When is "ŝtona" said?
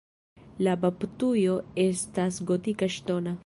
2.99-3.37